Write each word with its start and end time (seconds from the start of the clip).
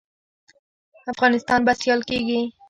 افغانستان 1.11 1.59
به 1.65 1.73
سیال 1.81 2.01
کیږي؟ 2.09 2.41